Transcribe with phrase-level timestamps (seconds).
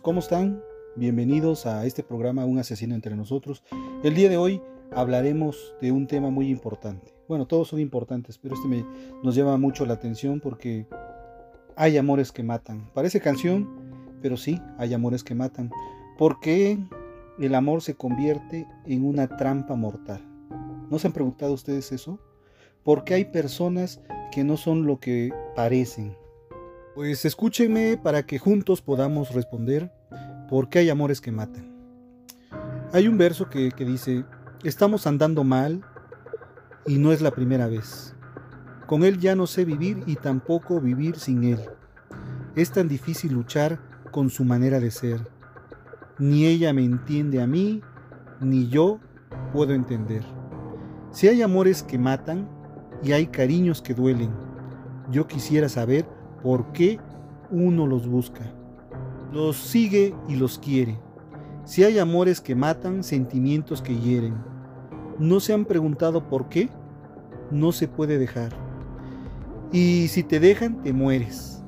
[0.00, 0.62] ¿Cómo están?
[0.96, 3.62] Bienvenidos a este programa Un asesino entre nosotros.
[4.02, 4.62] El día de hoy
[4.92, 7.12] hablaremos de un tema muy importante.
[7.28, 8.86] Bueno, todos son importantes, pero este me,
[9.22, 10.86] nos llama mucho la atención porque
[11.76, 12.90] hay amores que matan.
[12.94, 13.68] Parece canción,
[14.22, 15.70] pero sí, hay amores que matan.
[16.16, 16.78] ¿Por qué
[17.38, 20.24] el amor se convierte en una trampa mortal?
[20.90, 22.18] ¿No se han preguntado ustedes eso?
[22.84, 24.00] ¿Por qué hay personas
[24.30, 26.16] que no son lo que parecen?
[26.94, 29.90] Pues escúchenme para que juntos podamos responder
[30.50, 31.72] por qué hay amores que matan.
[32.92, 34.26] Hay un verso que, dice,
[34.62, 35.82] estamos andando mal
[36.86, 38.14] y no es la primera vez.
[38.86, 41.60] Con él ya no sé vivir y tampoco vivir sin él.
[42.56, 45.26] Es tan difícil luchar con su manera de ser.
[46.18, 47.80] Ni ella me entiende a mí,
[48.38, 49.00] ni yo
[49.54, 50.24] puedo entender.
[51.10, 52.46] Si hay amores que matan
[53.02, 54.30] y hay cariños que duelen,
[55.10, 56.04] yo quisiera saber
[56.42, 56.98] por qué
[57.50, 58.52] uno los busca.
[59.32, 60.98] Los sigue y los quiere.
[61.64, 64.34] Si hay amores que matan, sentimientos que hieren.
[65.18, 66.68] ¿No se han preguntado por qué?
[67.50, 68.52] No se puede dejar.
[69.70, 71.62] Y si te dejan, te mueres.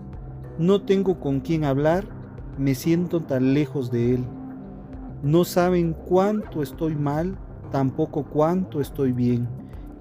[0.58, 2.04] No tengo con quién hablar,
[2.58, 4.24] me siento tan lejos de él.
[5.22, 7.38] No saben cuánto estoy mal,
[7.70, 9.48] tampoco cuánto estoy bien.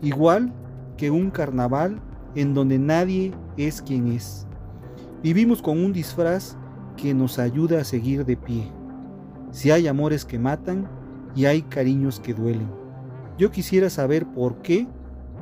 [0.01, 0.53] Igual
[0.97, 2.01] que un carnaval
[2.35, 4.47] en donde nadie es quien es.
[5.23, 6.57] Vivimos con un disfraz
[6.97, 8.69] que nos ayuda a seguir de pie.
[9.51, 10.85] Si hay amores que matan
[11.33, 12.69] y hay cariños que duelen.
[13.37, 14.85] Yo quisiera saber por qué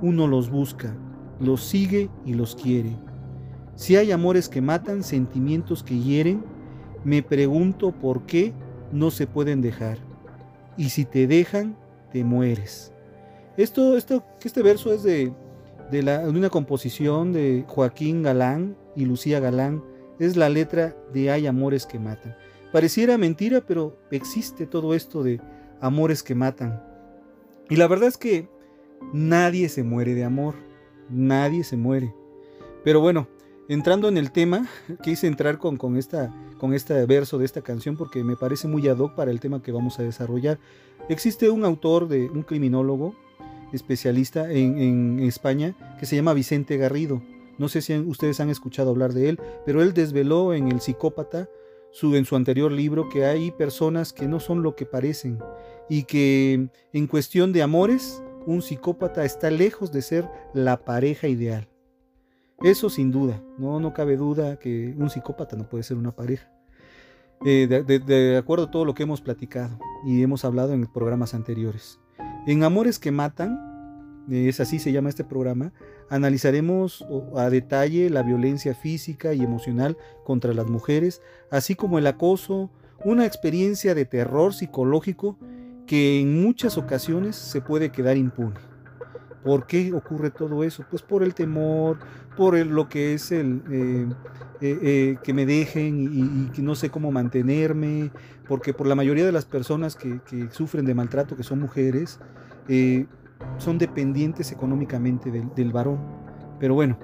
[0.03, 0.95] uno los busca,
[1.39, 2.95] los sigue y los quiere.
[3.75, 6.43] Si hay amores que matan, sentimientos que hieren,
[7.03, 8.53] me pregunto por qué
[8.91, 9.97] no se pueden dejar.
[10.77, 11.75] Y si te dejan,
[12.11, 12.93] te mueres.
[13.57, 15.33] Esto, esto, este verso es de,
[15.91, 19.83] de, una composición de Joaquín Galán y Lucía Galán
[20.19, 22.35] es la letra de Hay amores que matan.
[22.71, 25.41] Pareciera mentira, pero existe todo esto de
[25.81, 26.81] amores que matan.
[27.69, 28.47] Y la verdad es que
[29.11, 30.55] nadie se muere de amor,
[31.09, 32.13] nadie se muere.
[32.85, 33.27] Pero bueno,
[33.67, 34.67] entrando en el tema,
[35.03, 38.87] quise entrar con, con, esta, con este verso de esta canción porque me parece muy
[38.87, 40.57] ad hoc para el tema que vamos a desarrollar.
[41.09, 43.15] Existe un autor, de un criminólogo
[43.73, 47.21] especialista en, España que se llama Vicente Garrido.
[47.57, 51.49] No sé si ustedes han escuchado hablar de él, pero él desveló en El psicópata,
[51.91, 55.39] su, en su anterior libro, que hay personas que no son lo que parecen
[55.89, 61.67] y que en cuestión de amores, un psicópata está lejos de ser la pareja ideal.
[62.63, 66.51] Eso sin duda, no, no cabe duda que un psicópata no puede ser una pareja.
[67.43, 71.33] Eh, de, de, acuerdo a todo lo que hemos platicado y hemos hablado en programas
[71.33, 71.99] anteriores.
[72.47, 75.73] En Amores que Matan, es así se llama este programa,
[76.09, 77.05] analizaremos
[77.35, 81.21] a detalle la violencia física y emocional contra las mujeres,
[81.51, 82.71] así como el acoso,
[83.05, 85.37] una experiencia de terror psicológico
[85.85, 88.70] que en muchas ocasiones se puede quedar impune.
[89.43, 90.83] ¿Por qué ocurre todo eso?
[90.89, 91.97] Pues por el temor,
[92.37, 94.07] por lo que es el eh,
[94.61, 98.11] eh, eh, que me dejen y, que no sé cómo mantenerme,
[98.47, 100.19] porque por la mayoría de las personas que,
[100.51, 102.19] sufren de maltrato, que son mujeres,
[103.57, 105.99] son dependientes económicamente del, varón.
[106.59, 106.99] Pero bueno,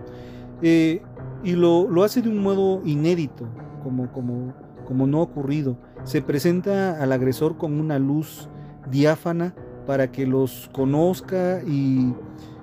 [0.61, 3.47] y lo, lo, hace de un modo inédito,
[3.81, 4.53] como, como,
[4.85, 5.79] como no ocurrido.
[6.03, 8.47] Se presenta al agresor con una luz
[8.91, 9.55] diáfana
[9.87, 12.13] para que los conozca y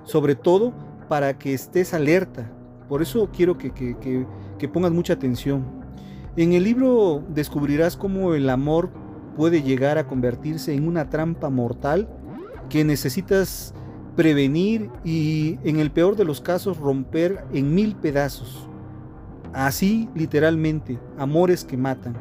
[0.05, 0.73] sobre todo
[1.09, 2.49] para que estés alerta.
[2.87, 4.25] Por eso quiero que, que, que,
[4.57, 5.65] que pongas mucha atención.
[6.37, 8.91] En el libro descubrirás cómo el amor
[9.35, 12.07] puede llegar a convertirse en una trampa mortal
[12.69, 13.73] que necesitas
[14.15, 18.69] prevenir y en el peor de los casos romper en mil pedazos.
[19.53, 22.15] Así literalmente, amores que matan.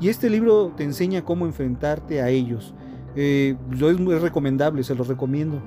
[0.00, 2.74] Y este libro te enseña cómo enfrentarte a ellos.
[3.16, 5.60] Eh, es recomendable, se los recomiendo.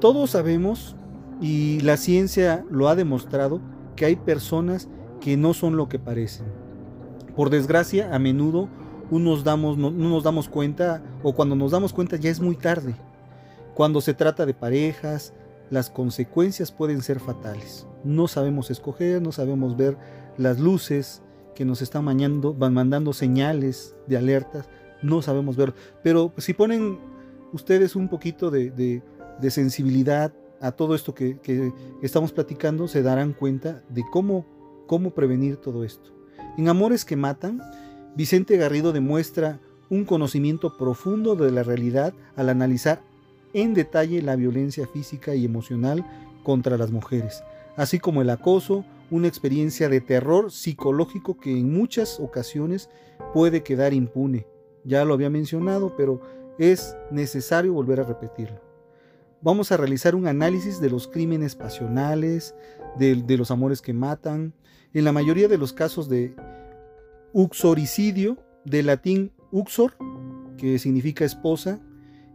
[0.00, 0.96] Todos sabemos,
[1.40, 3.60] y la ciencia lo ha demostrado,
[3.96, 4.88] que hay personas
[5.20, 6.46] que no son lo que parecen.
[7.36, 8.68] Por desgracia, a menudo
[9.10, 12.94] no, no nos damos cuenta, o cuando nos damos cuenta ya es muy tarde.
[13.74, 15.32] Cuando se trata de parejas,
[15.70, 17.86] las consecuencias pueden ser fatales.
[18.04, 19.96] No sabemos escoger, no sabemos ver
[20.36, 21.22] las luces
[21.54, 24.68] que nos están mandando señales de alertas,
[25.02, 25.74] no sabemos ver.
[26.02, 26.98] Pero si ponen
[27.52, 29.02] ustedes un poquito de,
[29.48, 34.46] sensibilidad a todo esto que, que, estamos platicando, se darán cuenta de cómo,
[34.86, 36.12] cómo prevenir todo esto.
[36.58, 37.60] En Amores que Matan,
[38.16, 43.02] Vicente Garrido demuestra un conocimiento profundo de la realidad al analizar
[43.52, 46.06] en detalle la violencia física y emocional
[46.42, 47.42] contra las mujeres,
[47.76, 52.88] así como el acoso, una experiencia de terror psicológico que en muchas ocasiones
[53.34, 54.46] puede quedar impune.
[54.84, 56.20] Ya lo había mencionado, pero
[56.58, 58.60] es necesario volver a repetirlo.
[59.42, 62.54] Vamos a realizar un análisis de los crímenes pasionales,
[62.98, 64.52] de, los amores que matan.
[64.92, 66.34] En la mayoría de los casos de
[67.32, 69.96] uxoricidio, de latín uxor,
[70.58, 71.80] que significa esposa,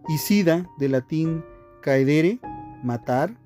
[0.07, 1.43] y sida, de latín
[1.81, 2.39] caedere,
[2.83, 3.37] matar,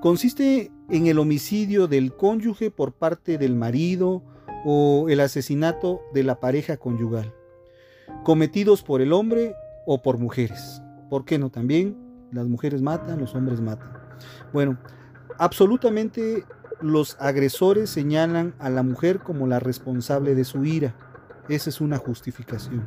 [0.00, 4.22] consiste en el homicidio del cónyuge por parte del marido
[4.64, 7.34] o el asesinato de la pareja conyugal,
[8.24, 9.54] cometidos por el hombre
[9.86, 10.82] o por mujeres.
[11.08, 11.50] ¿Por qué no?
[11.50, 11.96] También
[12.32, 13.92] las mujeres matan, los hombres matan.
[14.52, 14.78] Bueno,
[15.38, 16.44] absolutamente
[16.80, 20.94] los agresores señalan a la mujer como la responsable de su ira.
[21.48, 22.84] Esa es una justificación.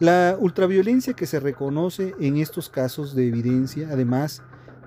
[0.00, 4.42] La ultraviolencia que se reconoce en estos casos de evidencia, además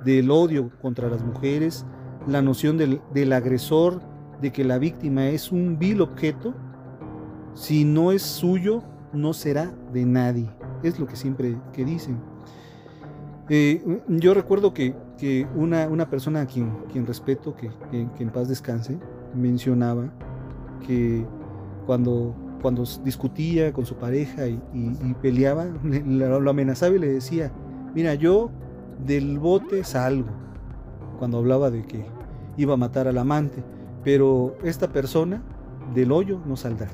[0.05, 1.85] del odio contra las mujeres,
[2.27, 4.01] la noción del, agresor,
[4.41, 6.53] de que la víctima es un vil objeto,
[7.53, 10.49] si no es suyo, no será de nadie.
[10.83, 12.19] Es lo que siempre que dicen.
[13.49, 14.95] Eh, yo recuerdo que,
[15.55, 18.97] una, persona a quien, quien respeto, que, en paz descanse,
[19.35, 20.11] mencionaba
[20.85, 21.25] que
[21.85, 24.59] cuando cuando discutía con su pareja y,
[25.21, 25.65] peleaba,
[26.05, 27.51] lo, amenazaba y le decía,
[27.93, 28.51] mira, yo
[29.05, 30.29] del bote salgo,
[31.17, 32.05] cuando hablaba de que
[32.57, 33.63] iba a matar al amante,
[34.03, 35.41] pero esta persona
[35.93, 36.89] del hoyo no saldrá.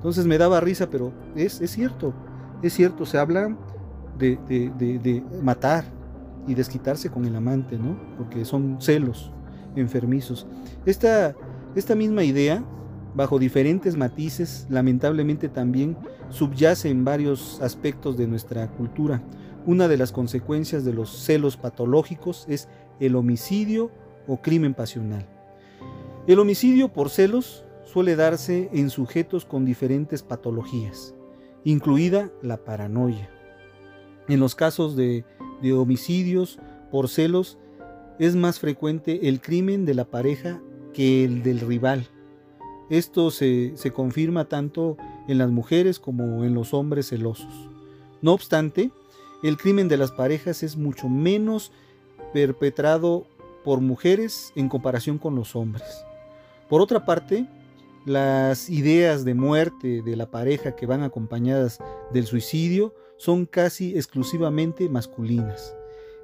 [0.00, 2.14] Entonces me daba risa, pero es, es cierto,
[2.62, 3.54] es cierto, se habla
[4.18, 5.84] de, de, matar
[6.46, 8.00] y desquitarse con el amante, ¿no?
[8.16, 9.30] Porque son celos
[9.76, 10.46] enfermizos.
[10.86, 11.34] Esta,
[11.74, 12.64] esta misma idea
[13.14, 15.98] bajo diferentes matices, lamentablemente también
[16.30, 19.22] subyace en varios aspectos de nuestra cultura.
[19.66, 22.68] Una de las consecuencias de los celos patológicos es
[23.00, 23.90] el homicidio
[24.26, 25.26] o crimen pasional.
[26.26, 31.14] El homicidio por celos suele darse en sujetos con diferentes patologías,
[31.64, 33.30] incluida la paranoia.
[34.28, 35.24] En los casos de,
[35.62, 36.58] de homicidios
[36.90, 37.58] por celos
[38.18, 40.60] es más frecuente el crimen de la pareja
[40.92, 42.08] que el del rival
[42.90, 44.96] esto se, confirma tanto
[45.28, 47.70] en las mujeres como en los hombres celosos.
[48.20, 48.90] No obstante,
[49.44, 51.70] el crimen de las parejas es mucho menos
[52.34, 53.26] perpetrado
[53.64, 56.04] por mujeres en comparación con los hombres.
[56.68, 57.46] Por otra parte,
[58.06, 61.78] las ideas de muerte de la pareja que van acompañadas
[62.12, 65.74] del suicidio son casi exclusivamente masculinas.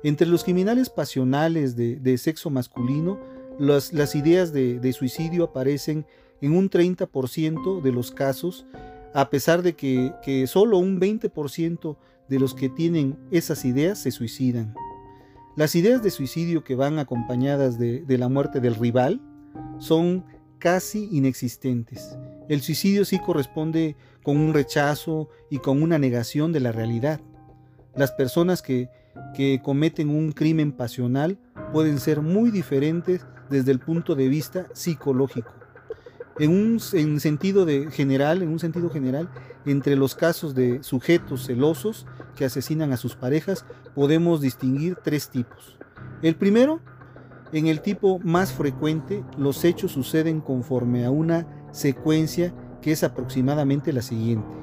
[0.02, 3.18] Entre los criminales pasionales de, sexo masculino,
[3.58, 6.06] las, ideas de, suicidio aparecen
[6.40, 8.66] en un 30% de los casos,
[9.12, 11.96] a pesar de que, solo un 20%
[12.28, 14.74] de los que tienen esas ideas se suicidan.
[15.56, 19.20] Las ideas de suicidio que van acompañadas de la muerte del rival
[19.78, 20.24] son
[20.66, 22.18] casi inexistentes.
[22.48, 23.94] El suicidio sí corresponde
[24.24, 27.20] con un rechazo y con una negación de la realidad.
[27.94, 28.90] Las personas que,
[29.36, 31.38] que cometen un crimen pasional
[31.72, 35.52] pueden ser muy diferentes desde el punto de vista psicológico
[36.38, 36.80] en un
[37.20, 39.30] sentido de general, en un sentido general,
[39.64, 45.78] entre los casos de sujetos celosos que asesinan a sus parejas, podemos distinguir tres tipos.
[46.22, 46.80] El primero,
[47.52, 53.92] en el tipo más frecuente, los hechos suceden conforme a una secuencia que es aproximadamente
[53.92, 54.54] la siguiente.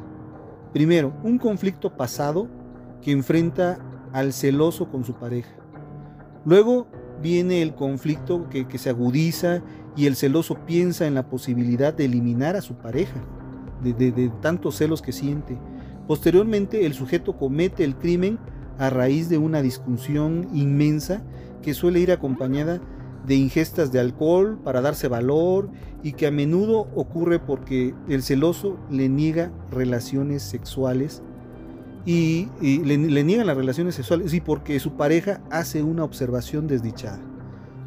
[0.74, 2.48] Primero, un conflicto pasado
[3.02, 3.80] que enfrenta
[4.12, 5.52] al celoso con su pareja.
[6.46, 6.88] Luego
[7.22, 9.62] viene el conflicto que, se agudiza
[9.96, 13.24] y el celoso piensa en la posibilidad de eliminar a su pareja,
[13.82, 15.58] de, tantos celos que siente.
[16.08, 18.40] Posteriormente, el sujeto comete el crimen
[18.78, 21.24] a raíz de una discusión inmensa
[21.64, 22.80] que suele ir acompañada
[23.26, 25.70] de ingestas de alcohol para darse valor
[26.04, 31.24] y que a menudo ocurre porque el celoso le niega relaciones sexuales
[32.06, 37.22] y, le, niegan las relaciones sexuales y porque su pareja hace una observación desdichada.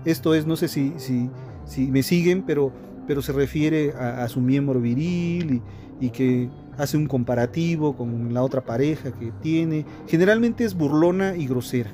[0.06, 1.28] Esto es, no sé si, si,
[1.66, 2.72] si me siguen, pero,
[3.06, 5.60] pero se refiere a, su miembro viril
[6.00, 9.84] y que hace un comparativo con la otra pareja que tiene.
[10.06, 11.90] Generalmente es burlona y grosera.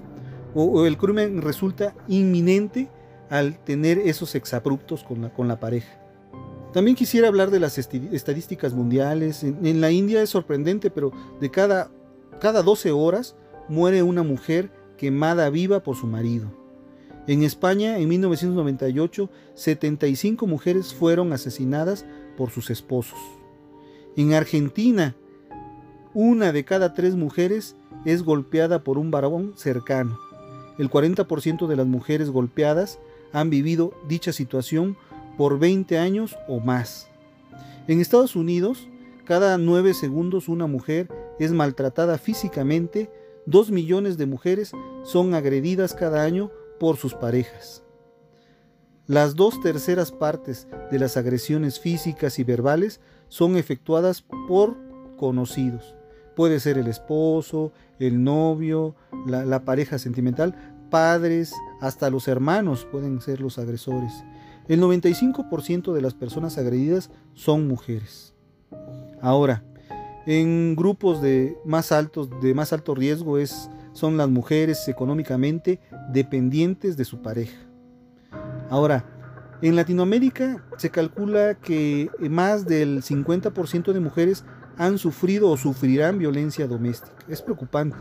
[0.54, 2.88] O, el crimen resulta inminente
[3.30, 5.98] al tener esos exabruptos con la, pareja.
[6.72, 9.42] También quisiera hablar de las estadísticas mundiales.
[9.42, 11.90] En, la India es sorprendente, pero de cada,
[12.40, 13.36] cada 12 horas
[13.68, 16.50] muere una mujer quemada viva por su marido.
[17.26, 22.04] En España, en 1998, 75 mujeres fueron asesinadas
[22.36, 23.18] por sus esposos.
[24.16, 25.14] En Argentina,
[26.14, 30.18] una de cada tres mujeres es golpeada por un varón cercano.
[30.78, 32.98] El 40% de las mujeres golpeadas
[33.32, 34.96] han vivido dicha situación
[35.36, 37.08] por 20 años o más.
[37.88, 38.88] En Estados Unidos,
[39.24, 43.10] cada 9 segundos una mujer es maltratada físicamente,
[43.46, 44.72] 2 millones de mujeres
[45.04, 47.82] son agredidas cada año por sus parejas.
[49.06, 54.76] Las dos terceras partes de las agresiones físicas y verbales son efectuadas por
[55.16, 55.96] conocidos.
[56.34, 58.94] Puede ser el esposo, el novio,
[59.26, 60.54] la, pareja sentimental,
[60.90, 64.24] padres, hasta los hermanos pueden ser los agresores.
[64.68, 68.34] El 95% de las personas agredidas son mujeres.
[69.20, 69.64] Ahora,
[70.26, 75.80] en grupos de más altos, de más alto riesgo es, son las mujeres económicamente
[76.12, 77.58] dependientes de su pareja.
[78.70, 79.04] Ahora,
[79.62, 84.44] en Latinoamérica se calcula que más del 50% de mujeres
[84.78, 87.14] han sufrido o sufrirán violencia doméstica.
[87.28, 87.96] Es preocupante.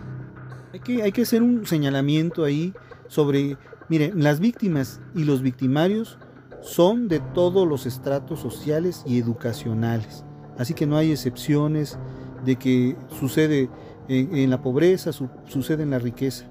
[0.73, 2.73] Hay que, hacer un señalamiento ahí
[3.07, 3.57] sobre,
[3.89, 6.17] miren, las víctimas y los victimarios
[6.61, 10.23] son de todos los estratos sociales y educacionales.
[10.57, 11.97] Así que no hay excepciones
[12.45, 13.69] de que sucede
[14.07, 16.45] en, la pobreza, sucede en la riqueza.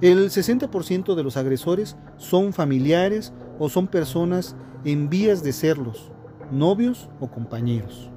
[0.00, 6.10] El 60% de los agresores son familiares o son personas en vías de serlos,
[6.50, 8.10] novios o compañeros.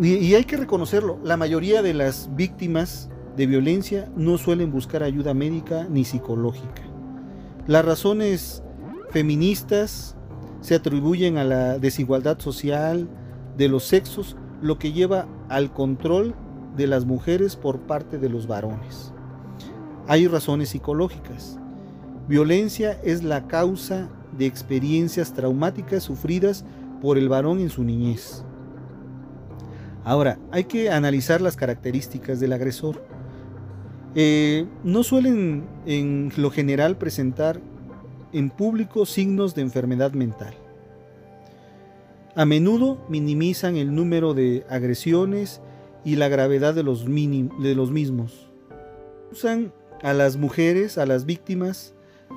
[0.00, 5.34] Y, hay que reconocerlo, la mayoría de las víctimas de violencia no suelen buscar ayuda
[5.34, 6.82] médica ni psicológica.
[7.66, 8.62] Las razones
[9.10, 10.16] feministas
[10.62, 13.10] se atribuyen a la desigualdad social
[13.58, 16.34] de los sexos, lo que lleva al control
[16.78, 19.12] de las mujeres por parte de los varones.
[20.06, 21.58] Hay razones psicológicas.
[22.26, 26.64] Violencia es la causa de experiencias traumáticas sufridas
[27.02, 28.44] por el varón en su niñez.
[30.10, 33.00] Ahora, hay que analizar las características del agresor.
[34.16, 37.60] Eh, no suelen en lo general presentar
[38.32, 40.52] en público signos de enfermedad mental.
[42.34, 45.60] A menudo minimizan el número de agresiones
[46.04, 48.50] y la gravedad de los, de mismos.
[49.30, 51.94] Usan a las mujeres, a las víctimas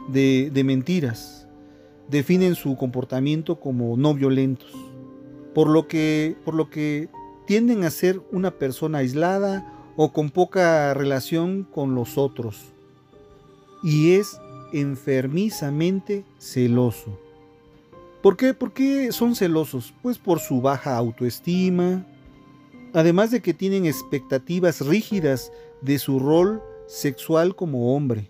[0.10, 1.48] de, mentiras.
[2.08, 4.72] Definen su comportamiento como no violentos.
[5.56, 7.10] Por lo, que, por lo que
[7.46, 12.74] tienden a ser una persona aislada o con poca relación con los otros.
[13.84, 14.40] Y es
[14.72, 17.20] enfermizamente celoso.
[18.22, 18.54] ¿Por qué?
[18.54, 19.94] ¿Por qué son celosos?
[20.02, 22.06] Pues por su baja autoestima,
[22.94, 28.30] además de que tienen expectativas rígidas de su rol sexual como hombre.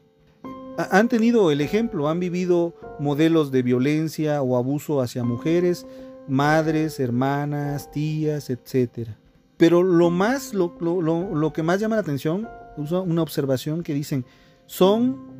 [0.77, 5.85] Han tenido el ejemplo, han vivido modelos de violencia o abuso hacia mujeres,
[6.27, 9.09] madres, hermanas, tías, etc.
[9.57, 14.25] Pero lo más, lo, lo, que más llama la atención, una observación que dicen,
[14.65, 15.33] son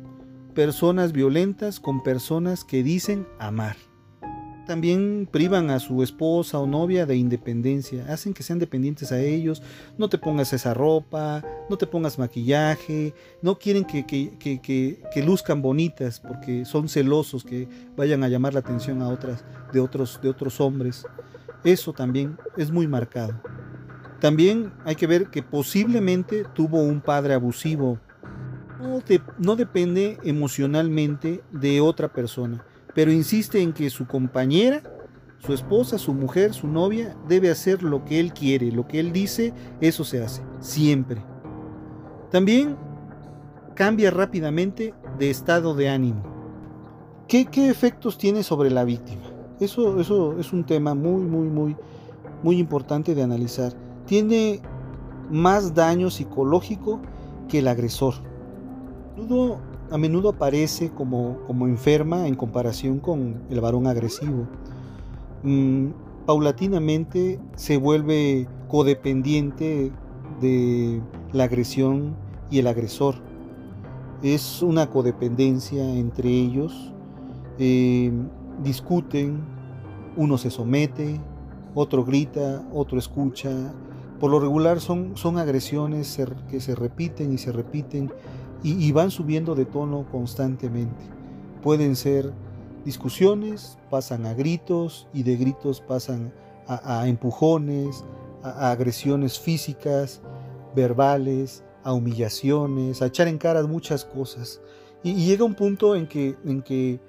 [0.54, 3.76] personas violentas con personas que dicen amar.
[4.66, 9.62] También privan a su esposa o novia de independencia, hacen que sean dependientes a ellos,
[9.98, 16.18] no te pongas esa ropa, no te pongas maquillaje, no quieren que, que, luzcan bonitas
[16.18, 20.58] porque son celosos que vayan a llamar la atención a otras, de, otros, de otros
[20.62, 21.04] hombres.
[21.62, 23.38] Eso también es muy marcado.
[24.18, 27.98] También hay que ver que posiblemente tuvo un padre abusivo.
[28.80, 29.02] No,
[29.38, 34.82] no depende emocionalmente de otra persona pero insiste en que su compañera,
[35.38, 39.12] su esposa, su mujer, su novia, debe hacer lo que él quiere, lo que él
[39.12, 41.22] dice, eso se hace, siempre.
[42.30, 42.76] También
[43.74, 46.22] cambia rápidamente de estado de ánimo.
[47.28, 49.22] ¿Qué, efectos tiene sobre la víctima?
[49.60, 51.76] Eso, eso es un tema muy, muy, muy,
[52.42, 53.72] muy importante de analizar.
[54.06, 54.60] Tiene
[55.30, 57.00] más daño psicológico
[57.48, 58.14] que el agresor.
[59.90, 64.46] A menudo aparece como, como enferma en comparación con el varón agresivo.
[65.42, 65.88] Mm,
[66.26, 69.92] paulatinamente se vuelve codependiente
[70.40, 71.00] de
[71.32, 72.16] la agresión
[72.50, 73.16] y el agresor.
[74.22, 76.92] Es una codependencia entre ellos.
[77.58, 78.10] Eh,
[78.62, 79.44] discuten,
[80.16, 81.20] uno se somete,
[81.74, 83.50] otro grita, otro escucha.
[84.18, 88.10] Por lo regular son, son agresiones que se repiten y se repiten
[88.64, 91.04] y, van subiendo de tono constantemente.
[91.62, 92.32] Pueden ser
[92.84, 96.32] discusiones, pasan a gritos y de gritos pasan
[96.66, 98.04] a, empujones,
[98.42, 100.22] a, agresiones físicas,
[100.74, 104.62] verbales, a humillaciones, a echar en cara muchas cosas.
[105.02, 107.00] Y, llega un punto en que, en que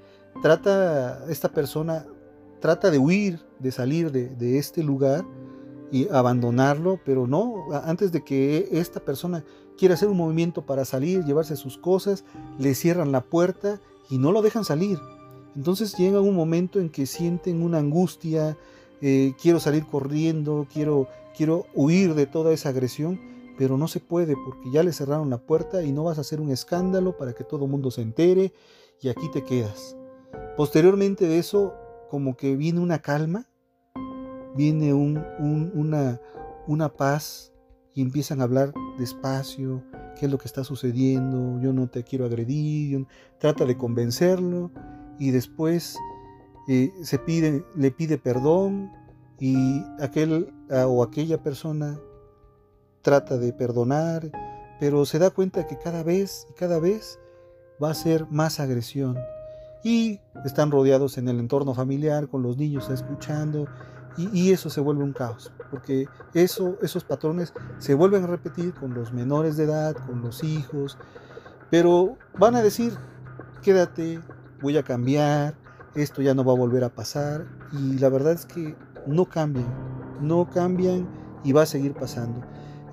[0.41, 2.05] trata esta persona,
[2.59, 5.23] trata de huir, de salir de este lugar
[5.91, 9.43] y abandonarlo, pero no, antes de que esta persona
[9.77, 12.23] quiere hacer un movimiento para salir, llevarse sus cosas,
[12.59, 14.99] le cierran la puerta y no lo dejan salir.
[15.55, 18.57] Entonces llega un momento en que sienten una angustia,
[19.01, 23.19] eh, quiero salir corriendo, quiero, quiero huir de toda esa agresión,
[23.57, 26.41] pero no se puede porque ya le cerraron la puerta y no vas a hacer
[26.41, 28.53] un escándalo para que todo el mundo se entere
[29.01, 29.95] y aquí te quedas.
[30.57, 31.73] Posteriormente de eso,
[32.09, 33.47] como que viene una calma,
[34.55, 36.19] viene una,
[36.97, 37.51] paz
[37.93, 39.83] y empiezan a hablar despacio,
[40.17, 43.05] qué es lo que está sucediendo, yo no te quiero agredir,
[43.39, 44.71] trata de convencerlo
[45.19, 45.97] y después
[46.67, 48.91] eh, se pide, le pide perdón
[49.39, 51.99] y aquel ah, o aquella persona
[53.01, 54.31] trata de perdonar,
[54.79, 57.19] pero se da cuenta que cada vez y cada vez
[57.81, 59.17] va a ser más agresión.
[59.83, 63.67] Y están rodeados en el entorno familiar, con los niños escuchando,
[64.17, 68.93] y, eso se vuelve un caos, porque eso, esos patrones se vuelven a repetir con
[68.93, 70.97] los menores de edad, con los hijos,
[71.69, 72.93] pero van a decir,
[73.61, 74.21] quédate,
[74.61, 75.55] voy a cambiar,
[75.95, 78.75] esto ya no va a volver a pasar, y la verdad es que
[79.05, 79.67] no cambian,
[80.21, 81.07] no cambian
[81.43, 82.41] y va a seguir pasando.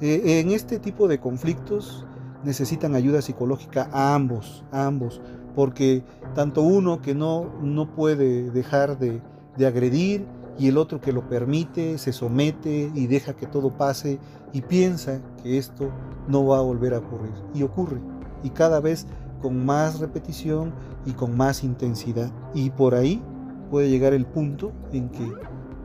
[0.01, 2.05] Eh, en este tipo de conflictos
[2.43, 5.21] necesitan ayuda psicológica a ambos, a ambos,
[5.55, 6.05] porque
[6.35, 9.23] tanto uno que no, no puede dejar de,
[9.57, 10.27] de agredir,
[10.59, 14.19] y el otro que lo permite, se somete y deja que todo pase
[14.53, 15.91] y piensa que esto
[16.29, 17.33] no va a volver a ocurrir.
[17.55, 18.01] Y ocurre.
[18.43, 19.07] Y cada vez
[19.41, 20.73] con más repetición
[21.07, 22.31] y con más intensidad.
[22.55, 23.23] Y por ahí
[23.71, 25.33] puede llegar el punto en que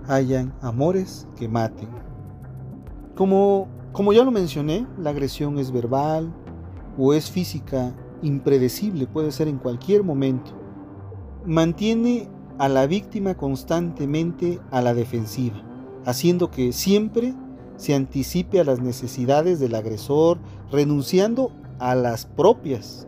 [0.07, 1.89] hayan amores que maten.
[3.15, 6.31] Como, como ya lo mencioné, la agresión es verbal
[6.97, 10.51] o es física, impredecible, puede ser en cualquier momento.
[11.45, 15.61] Mantiene a la víctima constantemente a la defensiva,
[16.05, 17.33] haciendo que siempre
[17.77, 20.39] se anticipe a las necesidades del agresor,
[20.71, 23.07] renunciando a las propias.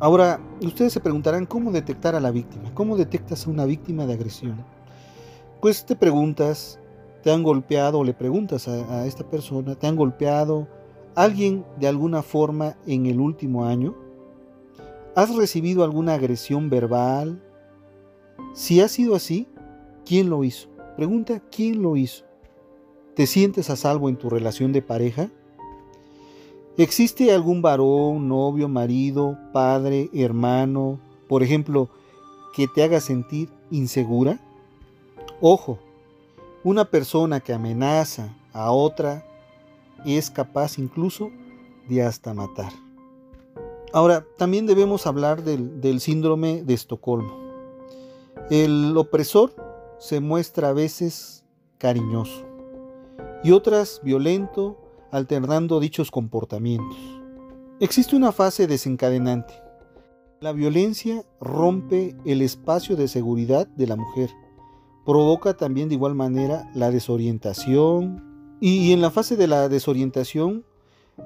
[0.00, 4.14] Ahora, ustedes se preguntarán cómo detectar a la víctima, cómo detectas a una víctima de
[4.14, 4.64] agresión.
[5.60, 6.78] Pues te preguntas,
[7.22, 10.68] te han golpeado o le preguntas a, a esta persona, te han golpeado
[11.14, 13.96] alguien de alguna forma en el último año.
[15.16, 17.42] ¿Has recibido alguna agresión verbal,
[18.58, 19.46] si ha sido así,
[20.04, 20.68] ¿quién lo hizo?
[20.96, 22.24] Pregunta, ¿quién lo hizo?
[23.14, 25.30] ¿Te sientes a salvo en tu relación de pareja?
[26.76, 31.88] ¿Existe algún varón, novio, marido, padre, hermano, por ejemplo,
[32.52, 34.40] que te haga sentir insegura?
[35.40, 35.78] Ojo,
[36.64, 39.24] una persona que amenaza a otra
[40.04, 41.30] es capaz incluso
[41.88, 42.72] de hasta matar.
[43.92, 47.47] Ahora, también debemos hablar del, del síndrome de Estocolmo.
[48.50, 49.52] El opresor
[49.98, 51.44] se muestra a veces
[51.76, 52.46] cariñoso
[53.44, 54.78] y otras violento,
[55.12, 56.96] alternando dichos comportamientos.
[57.78, 59.52] Existe una fase desencadenante.
[60.40, 64.30] La violencia rompe el espacio de seguridad de la mujer.
[65.04, 68.56] Provoca también de igual manera la desorientación.
[68.62, 70.64] Y en la fase de la desorientación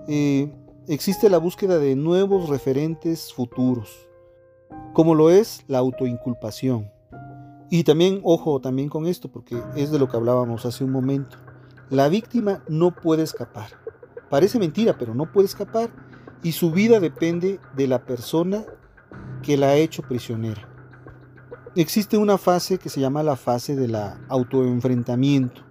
[0.08, 0.52] eh,
[0.88, 4.08] existe la búsqueda de nuevos referentes futuros,
[4.92, 6.90] como lo es la autoinculpación.
[7.74, 11.38] Y también, ojo también con esto, porque es de lo que hablábamos hace un momento.
[11.88, 13.70] La víctima no puede escapar.
[14.28, 15.88] Parece mentira, pero no puede escapar.
[16.42, 18.66] Y su vida depende de la persona
[19.42, 20.68] que la ha hecho prisionera.
[21.74, 25.62] Existe una fase que se llama la fase de la autoenfrentamiento.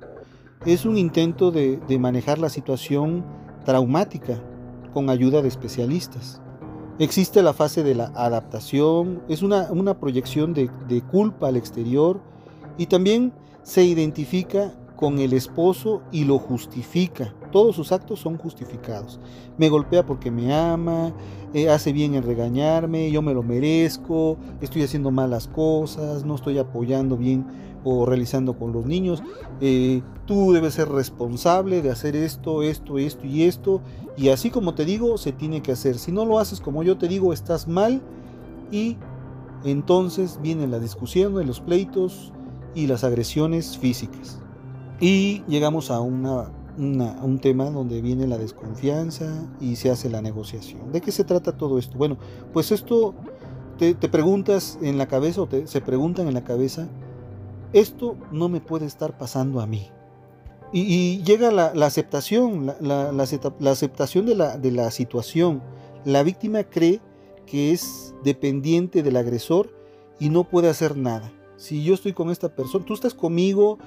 [0.65, 3.23] Es un intento de, de manejar la situación
[3.63, 4.41] traumática
[4.91, 6.40] con ayuda de especialistas.
[7.01, 10.69] Existe la fase de la adaptación, es una, una proyección de,
[11.09, 12.21] culpa al exterior
[12.77, 13.33] y también
[13.63, 17.33] se identifica con el esposo y lo justifica.
[17.51, 19.19] Todos sus actos son justificados.
[19.57, 21.11] Me golpea porque me ama,
[21.55, 26.59] eh, hace bien en regañarme, yo me lo merezco, estoy haciendo malas cosas, no estoy
[26.59, 27.47] apoyando bien
[27.83, 29.23] o realizando con los niños.
[29.59, 33.81] Eh, tú debes ser responsable de hacer esto, esto, esto y esto.
[34.15, 35.97] Y así como te digo, se tiene que hacer.
[35.97, 38.03] Si no lo haces como yo te digo, estás mal.
[38.71, 38.97] Y
[39.63, 42.31] entonces viene la discusión de los pleitos
[42.75, 44.39] y las agresiones físicas.
[45.01, 50.91] Y llegamos a, una, un tema donde viene la desconfianza y se hace la negociación.
[50.91, 51.97] ¿De qué se trata todo esto?
[51.97, 52.17] Bueno,
[52.53, 53.15] pues esto
[53.79, 56.87] te, preguntas en la cabeza o te, se preguntan en la cabeza,
[57.73, 59.89] esto no me puede estar pasando a mí.
[60.71, 65.63] Y, llega la, aceptación, la, la, aceptación de la, de la situación.
[66.05, 67.01] La víctima cree
[67.47, 69.75] que es dependiente del agresor
[70.19, 71.33] y no puede hacer nada.
[71.57, 73.79] Si yo estoy con esta persona, tú estás conmigo,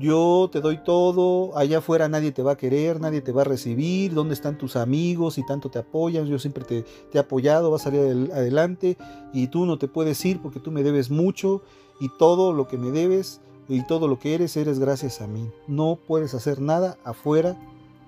[0.00, 3.44] yo te doy todo, allá afuera nadie te va a querer, nadie te va a
[3.44, 6.26] recibir, ¿dónde están tus amigos y tanto te apoyan?
[6.26, 8.96] Yo siempre te, he apoyado, vas a salir adelante
[9.34, 11.62] y tú no te puedes ir porque tú me debes mucho
[12.00, 15.50] y todo lo que me debes y todo lo que eres, eres gracias a mí.
[15.68, 17.56] No puedes hacer nada afuera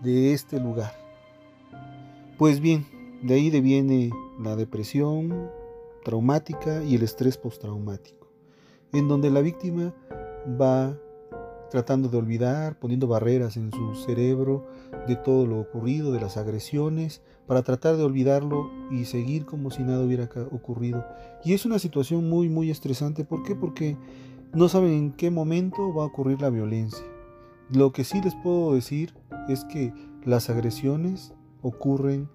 [0.03, 0.99] de este lugar.
[2.39, 2.87] Pues bien,
[3.23, 4.11] de ahí deviene
[4.43, 5.51] la depresión
[6.05, 8.27] traumática y el estrés postraumático,
[8.93, 9.95] en donde la víctima
[10.61, 10.97] va
[11.73, 14.67] tratando de olvidar, poniendo barreras en su cerebro
[15.09, 19.83] de todo lo ocurrido, de las agresiones, para tratar de olvidarlo y seguir como si
[19.83, 21.03] nada hubiera ocurrido.
[21.43, 23.25] Y es una situación muy, muy estresante.
[23.25, 23.55] ¿Por qué?
[23.55, 23.97] Porque
[24.53, 27.07] no saben en qué momento va a ocurrir la violencia.
[27.71, 29.15] Lo que sí les puedo decir
[29.49, 29.95] es que
[30.27, 31.33] las agresiones
[31.63, 32.29] ocurren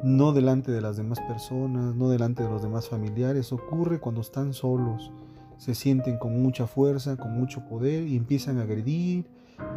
[0.00, 4.54] no delante de las demás personas, no delante de los demás familiares, ocurre cuando están
[4.54, 5.10] solos
[5.58, 9.26] se sienten con mucha fuerza, con mucho poder y empiezan a agredir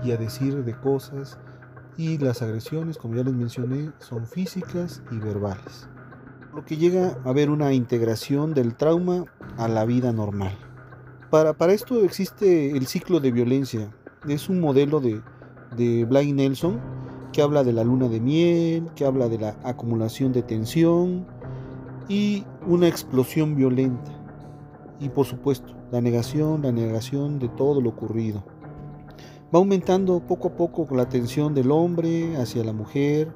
[0.04, 1.38] y a decir de cosas.
[1.98, 5.90] Y las agresiones, como ya les mencioné, son físicas y verbales.
[6.56, 9.26] Lo que llega a haber una integración del trauma
[9.58, 10.58] a la vida normal.
[11.30, 13.92] Para, esto existe el ciclo de violencia.
[14.28, 15.22] Es un modelo de,
[15.76, 16.80] de Blaine Nelson
[17.34, 21.26] que habla de la luna de miel, que habla de la acumulación de tensión
[22.10, 24.21] y una explosión violenta
[25.02, 28.44] y por supuesto la negación, la negación de todo lo ocurrido.
[29.54, 33.34] Va aumentando poco a poco la atención del hombre hacia la mujer,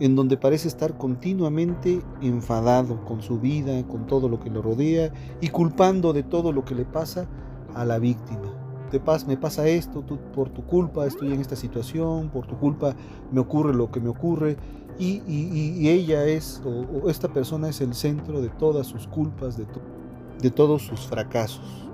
[0.00, 5.12] en donde parece estar continuamente enfadado con su vida, con todo lo que lo rodea
[5.40, 7.28] y culpando de todo lo que le pasa
[7.74, 8.54] a la víctima.
[8.90, 10.02] Te pasa, me pasa esto,
[10.34, 12.96] por tu culpa estoy en esta situación, por tu culpa
[13.30, 14.56] me ocurre lo que me ocurre
[14.98, 19.97] y, ella es, o, esta persona es el centro de todas sus culpas, de todo
[20.40, 21.88] de todos sus fracasos.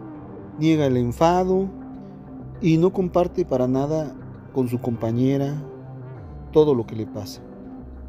[0.59, 1.69] Niega el enfado
[2.61, 4.15] y no comparte para nada
[4.53, 5.63] con su compañera
[6.53, 7.43] todo lo que le pasa.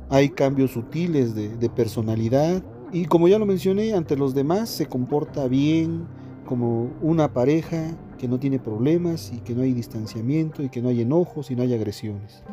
[0.10, 5.48] Hay cambios sutiles de, personalidad y como ya lo mencioné, ante los demás se comporta
[5.48, 6.06] bien
[6.46, 10.90] como una pareja que no tiene problemas y que no hay distanciamiento y que no
[10.90, 12.44] hay enojos y no hay agresiones.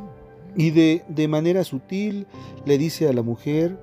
[0.57, 2.27] Y de, de manera sutil
[2.64, 3.79] le dice a la mujer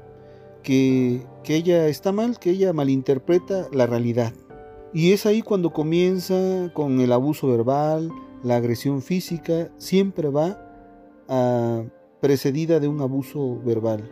[0.63, 4.33] que, ella está mal, que ella malinterpreta la realidad.
[4.93, 8.11] Y es ahí cuando comienza con el abuso verbal,
[8.43, 10.65] la agresión física, siempre va
[12.21, 14.09] precedida de un abuso verbal.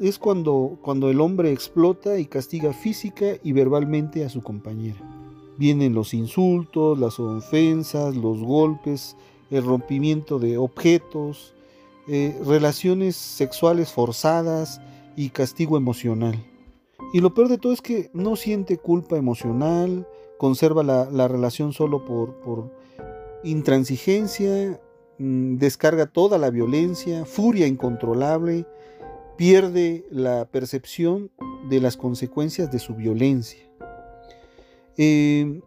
[0.00, 5.00] Es cuando, cuando el hombre explota y castiga física y verbalmente a su compañera.
[5.56, 9.16] Vienen los insultos, las ofensas, los golpes,
[9.50, 11.54] el rompimiento de objetos,
[12.08, 14.80] eh, relaciones sexuales forzadas,
[15.16, 16.44] y castigo emocional.
[17.12, 20.06] Y lo peor de todo es que no siente culpa emocional,
[20.38, 22.72] conserva la, relación solo por, por
[23.42, 24.80] intransigencia,
[25.18, 28.66] mm, descarga toda la violencia, furia incontrolable,
[29.36, 31.30] pierde la percepción
[31.68, 33.60] de las consecuencias de su violencia.
[34.96, 35.60] Eh,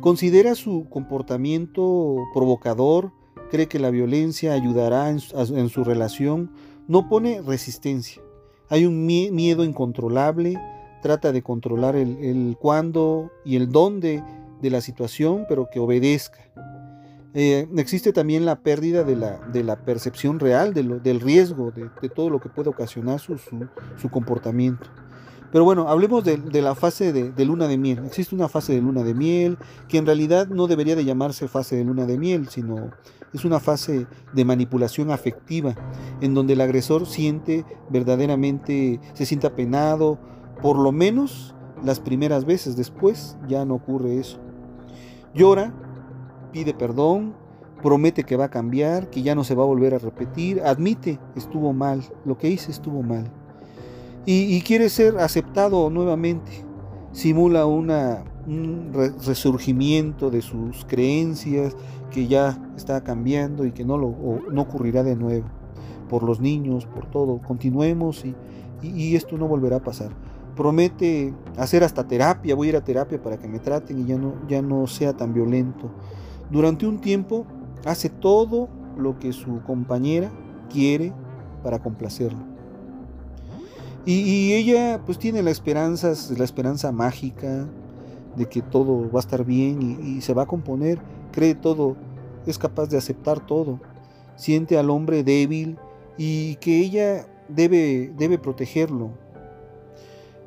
[0.00, 3.12] considera su comportamiento provocador,
[3.50, 6.50] cree que la violencia ayudará en su relación,
[6.88, 8.22] no pone resistencia.
[8.68, 10.60] Hay un miedo incontrolable,
[11.02, 14.22] trata de controlar el, cuándo y el dónde
[14.60, 16.40] de la situación, pero que obedezca.
[17.34, 22.48] Eh, existe también la pérdida de la, percepción real del riesgo, de, todo lo que
[22.48, 24.86] puede ocasionar su, comportamiento.
[25.56, 28.04] Pero bueno, hablemos de, la fase de, luna de miel.
[28.04, 29.56] Existe una fase de luna de miel
[29.88, 32.90] que en realidad no debería de llamarse fase de luna de miel, sino
[33.32, 35.74] es una fase de manipulación afectiva,
[36.20, 40.18] en donde el agresor siente verdaderamente, se siente apenado,
[40.60, 44.38] por lo menos las primeras veces, después ya no ocurre eso.
[45.32, 45.72] Llora,
[46.52, 47.34] pide perdón,
[47.82, 51.18] promete que va a cambiar, que ya no se va a volver a repetir, admite,
[51.34, 53.32] estuvo mal, lo que hice estuvo mal.
[54.28, 56.64] Y, quiere ser aceptado nuevamente,
[57.12, 58.92] simula un
[59.24, 61.76] resurgimiento de sus creencias
[62.10, 65.46] que ya está cambiando y que no, lo, no ocurrirá de nuevo,
[66.08, 67.40] por los niños, por todo.
[67.40, 68.34] Continuemos y,
[68.82, 70.10] y esto no volverá a pasar
[70.56, 74.16] promete hacer hasta terapia, voy a ir a terapia para que me traten y ya
[74.16, 75.90] no, ya no sea tan violento.
[76.50, 77.46] Durante un tiempo
[77.84, 80.32] hace todo lo que su compañera
[80.72, 81.12] quiere
[81.62, 82.55] para complacerlo.
[84.06, 87.66] Y, ella pues tiene la esperanza, la esperanza mágica
[88.36, 91.00] de que todo va a estar bien y, se va a componer,
[91.32, 91.96] cree todo,
[92.46, 93.80] es capaz de aceptar todo,
[94.36, 95.76] siente al hombre débil
[96.16, 99.10] y que ella debe, debe protegerlo.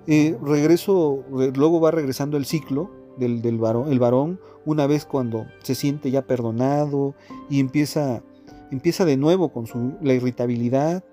[0.07, 5.45] Eh, regreso, luego va regresando el ciclo del, del varón, el varón una vez cuando
[5.63, 7.13] se siente ya perdonado
[7.49, 8.23] y empieza,
[8.71, 11.03] empieza de nuevo con su, la irritabilidad,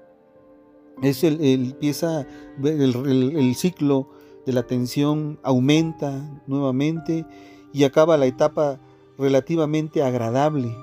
[1.03, 2.27] es el, empieza
[2.63, 4.09] el, ciclo
[4.47, 7.27] de la tensión aumenta nuevamente
[7.73, 8.81] y acaba la etapa
[9.19, 10.75] relativamente agradable.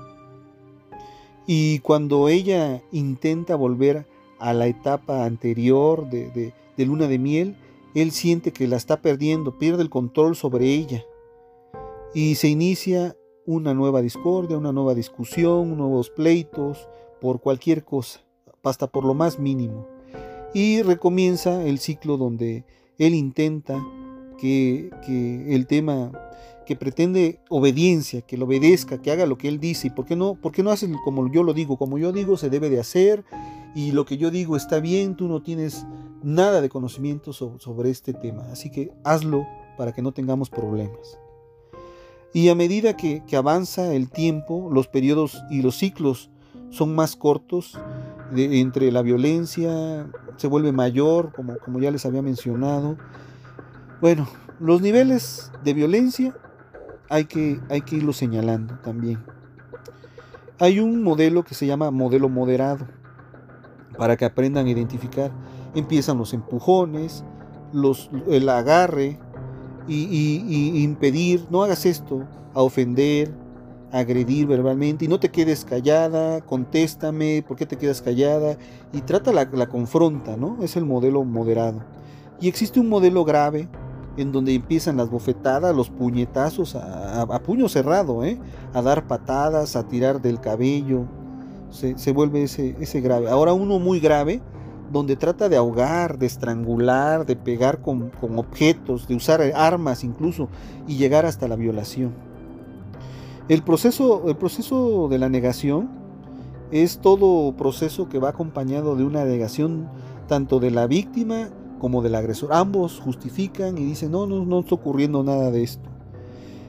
[1.48, 4.08] Y cuando ella intenta volver
[4.40, 7.56] a la etapa anterior de, de luna de miel,
[7.96, 11.04] él siente que la está perdiendo, pierde el control sobre ella
[12.14, 16.88] y se inicia una nueva discordia, una nueva discusión, nuevos pleitos
[17.20, 18.22] por cualquier cosa,
[18.64, 19.93] hasta por lo más mínimo.
[20.54, 22.66] Y recomienza el ciclo donde
[22.98, 23.84] él intenta
[24.38, 24.90] que,
[25.50, 26.12] el tema
[26.66, 29.88] que pretende obediencia, que lo obedezca, que haga lo que él dice.
[29.88, 31.78] ¿Y por qué no, por qué no hace como yo lo digo?
[31.78, 33.24] Como yo digo, se debe de hacer
[33.76, 35.86] y lo que yo digo está bien, tú no tienes
[36.22, 38.44] nada de conocimiento sobre este tema.
[38.52, 39.46] Así que hazlo
[39.78, 41.18] para que no tengamos problemas.
[42.34, 46.32] Y a medida que, avanza el tiempo, los periodos y los ciclos
[46.72, 47.80] son más cortos,
[48.36, 52.98] entre la violencia se vuelve mayor, como, como ya les había mencionado.
[54.02, 54.28] Bueno,
[54.60, 56.36] los niveles de violencia
[57.10, 59.24] hay que, hay que irlos señalando también.
[60.60, 62.88] Hay un modelo que se llama modelo moderado,
[63.98, 65.32] para que aprendan a identificar.
[65.76, 67.24] Empiezan los empujones,
[67.72, 69.20] los, el agarre,
[69.88, 73.34] y, impedir, no hagas esto, a ofender,
[73.94, 78.58] agredir verbalmente y no te quedes callada, contéstame, ¿por qué te quedas callada?
[78.92, 80.58] Y trata la, la confronta, ¿no?
[80.62, 81.82] Es el modelo moderado.
[82.42, 83.70] Y existe un modelo grave
[84.18, 88.40] en donde empiezan las bofetadas, los puñetazos a, puño cerrado, ¿eh?
[88.74, 91.06] a dar patadas, a tirar del cabello.
[91.70, 93.30] Se, se vuelve ese, ese grave.
[93.30, 94.42] Ahora uno muy grave
[94.92, 100.50] donde trata de ahogar, de estrangular, de pegar con, objetos, de usar armas incluso
[100.88, 102.14] y llegar hasta la violación.
[103.50, 105.90] El proceso, el proceso de la negación
[106.72, 109.90] es todo proceso que va acompañado de una negación
[110.28, 112.54] tanto de la víctima como del agresor.
[112.54, 115.90] Ambos justifican y dicen, no, no, no está ocurriendo nada de esto.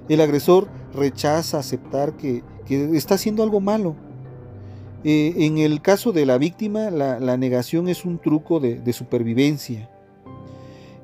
[0.09, 3.97] El agresor rechaza aceptar que, que está haciendo algo malo,
[5.07, 9.91] eh, en el caso de la víctima, la, negación es un truco de, supervivencia.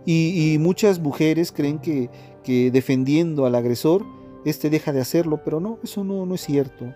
[0.07, 2.09] Y, muchas mujeres creen que,
[2.73, 4.07] defendiendo al agresor,
[4.45, 6.87] éste deja de hacerlo, pero no, eso no, no es cierto.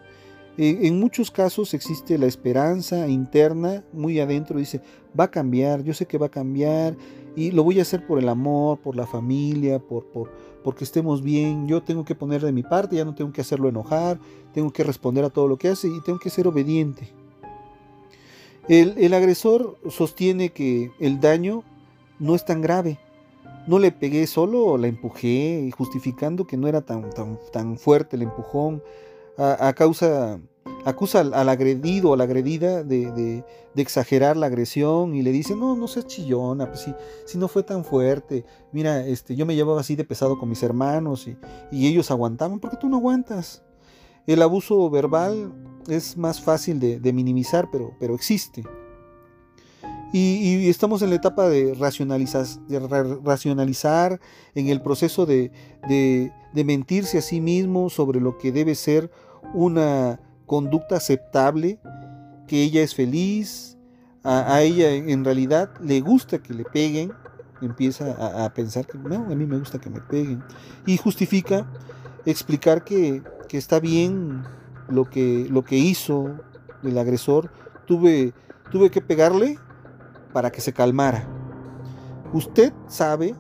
[0.57, 4.81] Eh, en muchos casos existe la esperanza interna, muy adentro, dice,
[5.19, 6.97] va a cambiar, yo sé que va a cambiar,
[7.37, 10.31] y lo voy a hacer por el amor, por la familia, por, por,
[10.63, 11.67] porque estemos bien.
[11.67, 14.21] Yo tengo que poner de mi parte, ya no tengo que hacerlo enojar,
[14.53, 17.09] tengo que responder a todo lo que hace y tengo que ser obediente.
[18.69, 21.65] El, el agresor sostiene que el daño
[22.19, 22.99] no es tan grave.
[23.67, 28.23] No le pegué solo, la empujé, justificando que no era tan, tan, tan fuerte el
[28.23, 28.83] empujón
[29.39, 30.39] a, causa
[30.85, 35.89] acusa al, agredido o la agredida de, exagerar la agresión y le dice, no, no
[35.89, 39.97] seas chillona, pues si, si no fue tan fuerte, mira, este, yo me llevaba así
[39.97, 43.63] de pesado con mis hermanos y, ellos aguantaban, porque tú no aguantas?
[44.27, 45.53] El abuso verbal
[45.89, 48.63] es más fácil de, minimizar, pero, pero existe.
[50.13, 52.79] Y, estamos en la etapa de racionalizar, de
[53.25, 54.21] racionalizar
[54.55, 55.51] en el proceso de,
[55.89, 59.11] de mentirse a sí mismo sobre lo que debe ser
[59.53, 61.79] una conducta aceptable,
[62.47, 63.77] que ella es feliz,
[64.23, 67.13] a, ella en realidad le gusta que le peguen,
[67.61, 70.43] empieza a, pensar que no, a mí me gusta que me peguen,
[70.87, 71.71] y justifica
[72.25, 74.43] explicar que, está bien
[74.89, 76.41] lo que, lo que hizo
[76.83, 77.53] el agresor,
[77.87, 78.33] tuve,
[78.73, 79.59] tuve que pegarle
[80.35, 81.27] para que se calmara.
[82.35, 83.35] Usted sabe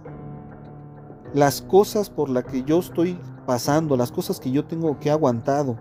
[1.34, 5.76] las cosas por las que yo estoy pasando, las cosas que yo tengo que aguantado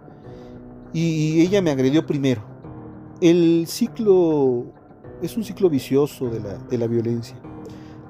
[0.91, 2.41] y ella me agredió primero.
[3.21, 4.65] El ciclo
[5.21, 7.37] es un ciclo vicioso de la, de la violencia.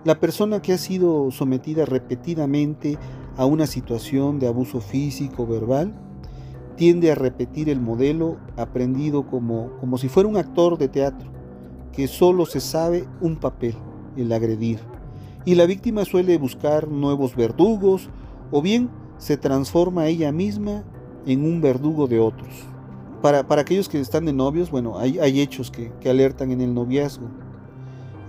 [0.06, 2.98] La persona que ha sido sometida repetidamente
[3.36, 5.94] a una situación de abuso físico, verbal,
[6.78, 11.33] tiende a repetir el modelo aprendido como, como si fuera un actor de teatro,
[11.94, 13.76] que solo se sabe un papel,
[14.18, 14.80] el agredir.
[15.46, 18.10] Y la víctima suele buscar nuevos verdugos
[18.52, 20.84] o bien se transforma ella misma
[21.26, 22.50] en un verdugo de otros.
[23.22, 26.74] Para, para aquellos que están de novios, bueno, hay, hechos que, que, alertan en el
[26.74, 27.28] noviazgo.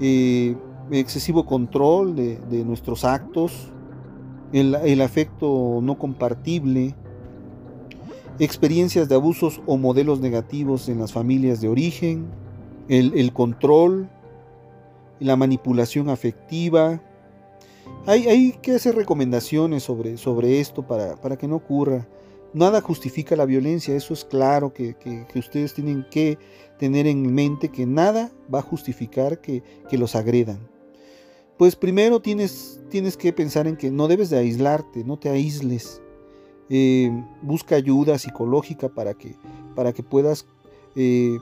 [0.01, 0.57] Eh,
[0.91, 3.73] excesivo control de, de nuestros actos,
[4.53, 6.95] el, el, afecto no compartible,
[8.39, 12.27] experiencias de abusos o modelos negativos en las familias de origen,
[12.89, 14.09] el, control,
[15.21, 17.01] la manipulación afectiva.
[18.07, 22.07] Hay, hay, que hacer recomendaciones sobre, sobre esto para, para, que no ocurra.
[22.53, 26.39] Nada justifica la violencia, eso es claro que, que, que, ustedes tienen que
[26.79, 30.69] tener en mente que nada va a justificar que, que los agredan.
[31.57, 36.01] Pues primero tienes, tienes que pensar en que no debes de aislarte, no te aísles.
[36.69, 37.11] Eh,
[37.43, 39.37] busca ayuda psicológica para que,
[39.77, 40.47] para que puedas
[40.97, 41.39] eh,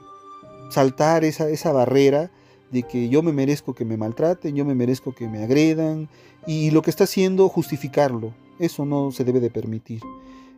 [0.70, 2.30] saltar esa, esa barrera
[2.70, 6.08] de que yo me merezco que me maltraten, yo me merezco que me agredan,
[6.46, 8.32] y lo que está haciendo justificarlo.
[8.58, 10.00] Eso no se debe de permitir.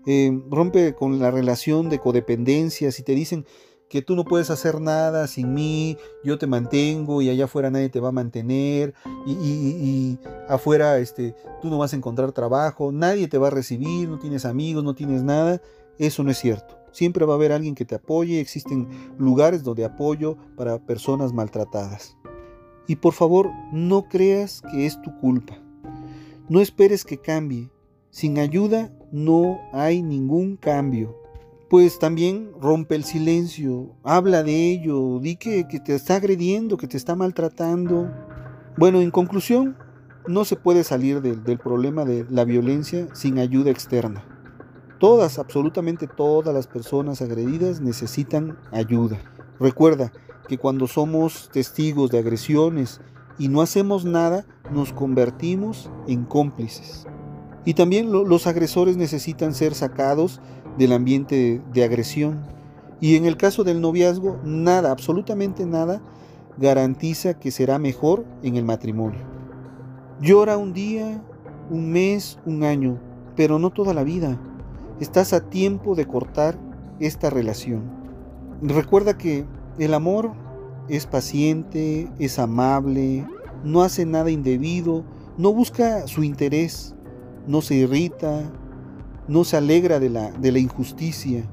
[0.07, 2.93] Eh, rompe con la relación de codependencia.
[2.93, 3.47] Si te dicen
[3.89, 7.89] que tú no puedes hacer nada sin mí, yo te mantengo y allá afuera nadie
[7.89, 8.95] te va a mantener
[9.27, 14.09] y, y, afuera este, tú no vas a encontrar trabajo, nadie te va a recibir,
[14.09, 15.61] no tienes amigos, no tienes nada,
[15.99, 16.84] eso no es cierto.
[16.95, 22.17] Siempre va a haber alguien que te apoye, existen lugares donde apoyo para personas maltratadas.
[22.87, 25.59] Y por favor, no creas que es tu culpa.
[26.49, 27.71] No esperes que cambie.
[28.09, 31.23] Sin ayuda no hay ningún cambio
[31.75, 36.97] pues también rompe el silencio, habla de ello, di que, te está agrediendo, que te
[36.97, 38.13] está maltratando.
[38.77, 39.77] Bueno, en conclusión,
[40.29, 44.34] no se puede salir del problema de la violencia sin ayuda externa.
[45.05, 49.19] Todas, absolutamente todas las personas agredidas necesitan ayuda.
[49.61, 50.11] Recuerda
[50.49, 53.03] que cuando somos testigos de agresiones
[53.39, 57.07] y no hacemos nada, nos convertimos en cómplices.
[57.67, 60.41] Y también lo, los agresores necesitan ser sacados
[60.79, 62.41] del ambiente de agresión.
[62.99, 66.01] Y en el caso del noviazgo, nada, absolutamente nada,
[66.57, 69.21] garantiza que será mejor en el matrimonio.
[70.23, 71.23] Llora un día,
[71.69, 72.99] un mes, un año,
[73.37, 74.41] pero no toda la vida.
[75.01, 76.57] Estás a tiempo de cortar
[77.01, 77.83] esta relación.
[78.63, 79.45] Recuerda que
[79.79, 80.33] el amor
[80.89, 83.27] es paciente, es amable,
[83.65, 85.05] no hace nada indebido,
[85.37, 86.95] no busca su interés,
[87.49, 88.53] no se irrita,
[89.27, 91.45] no se alegra de la, de la injusticia.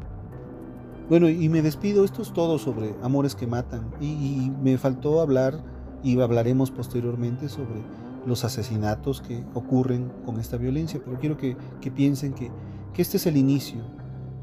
[1.10, 3.92] Bueno, y me despido, esto es todo sobre amores que matan.
[4.00, 5.64] Y, me faltó hablar,
[6.04, 7.82] y hablaremos posteriormente sobre
[8.26, 12.52] los asesinatos que ocurren con esta violencia, pero quiero que, que piensen que,
[12.94, 13.82] que, este es el inicio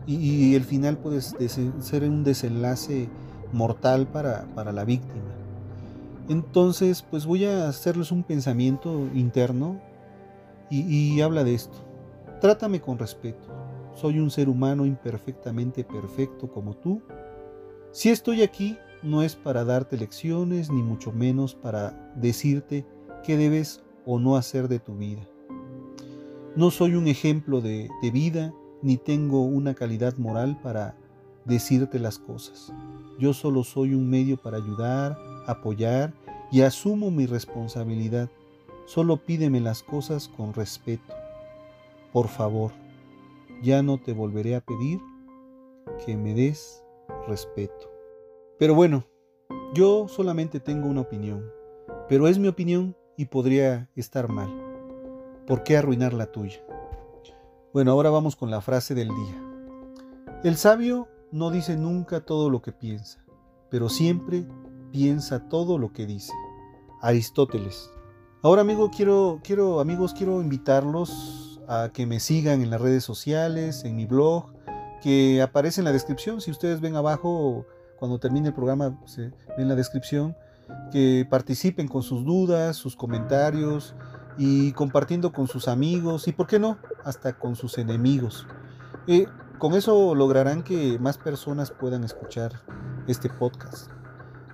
[0.07, 3.09] y, el final puede ser un desenlace
[3.53, 5.23] mortal para, para la víctima.
[6.29, 9.81] Entonces, pues voy a hacerles un pensamiento interno
[10.71, 11.79] y habla de esto.
[12.41, 13.49] Trátame con respeto.
[13.95, 17.03] Soy un ser humano imperfectamente perfecto como tú.
[17.91, 22.87] Si estoy aquí, no es para darte lecciones, ni mucho menos para decirte
[23.25, 25.27] qué debes o no hacer de tu vida.
[26.57, 30.97] No soy un ejemplo de, vida, ni tengo una calidad moral para
[31.45, 32.73] decirte las cosas.
[33.19, 36.13] Yo solo soy un medio para ayudar, apoyar
[36.51, 38.29] y asumo mi responsabilidad.
[38.87, 41.15] Solo pídeme las cosas con respeto.
[42.13, 42.73] Por favor,
[43.63, 45.01] ya no te volveré a pedir
[46.05, 46.83] que me des
[47.27, 47.91] respeto.
[48.59, 49.05] Pero bueno,
[49.75, 51.45] yo solamente tengo una opinión,
[52.09, 54.68] pero es mi opinión y podría estar mal.
[55.49, 56.59] ¿Por qué arruinar la tuya?
[57.73, 59.43] Bueno, ahora vamos con la frase del día.
[60.45, 63.25] El sabio no dice nunca todo lo que piensa,
[63.71, 64.47] pero siempre
[64.93, 66.35] piensa todo lo que dice.
[67.01, 67.91] Aristóteles.
[68.43, 73.85] Ahora, amigo, quiero, quiero, amigos, quiero invitarlos a que me sigan en las redes sociales,
[73.85, 74.53] en mi blog,
[75.01, 76.43] que aparece en la descripción.
[76.43, 77.65] Si ustedes ven abajo,
[77.99, 80.37] cuando termine el programa, se ven la descripción,
[80.93, 83.95] que participen con sus dudas, sus comentarios
[84.39, 88.47] y compartiendo con sus amigos y, ¿por qué no?, hasta con sus enemigos.
[89.07, 89.27] Eh,
[89.59, 92.53] con eso lograrán que más personas puedan escuchar
[93.09, 93.91] este podcast.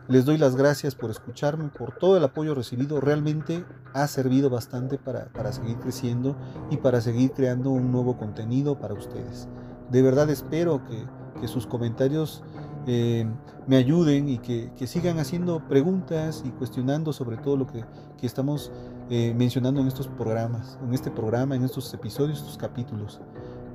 [0.08, 3.00] Les doy las gracias por escucharme, por todo el apoyo recibido.
[3.00, 3.64] Realmente
[3.94, 6.36] ha servido bastante para, para seguir creciendo
[6.70, 9.48] y para seguir creando un nuevo contenido para ustedes.
[9.90, 11.06] De verdad espero que,
[11.46, 12.42] sus comentarios
[12.86, 13.26] eh,
[13.66, 17.84] me ayuden y que, sigan haciendo preguntas y cuestionando sobre todo lo que,
[18.22, 18.72] estamos
[19.10, 23.20] eh, mencionando en estos programas, en este programa, en estos episodios, estos capítulos.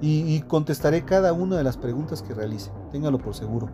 [0.02, 3.70] Y, contestaré cada una de las preguntas que realice, téngalo por seguro.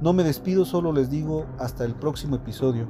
[0.00, 2.88] No me despido, solo les digo hasta el próximo episodio.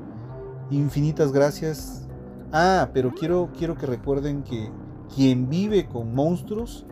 [0.70, 2.08] Infinitas gracias.
[2.50, 4.70] Ah, pero quiero, quiero que recuerden que
[5.14, 6.86] quien vive con monstruos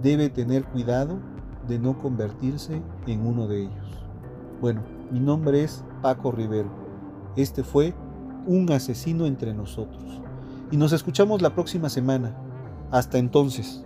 [0.00, 1.18] debe tener cuidado
[1.66, 4.06] de no convertirse en uno de ellos.
[4.60, 6.70] Bueno, mi nombre es Paco Rivero.
[7.36, 7.94] Este fue
[8.46, 10.21] Un asesino entre nosotros.
[10.72, 12.34] Y nos escuchamos la próxima semana.
[12.90, 13.84] Hasta entonces.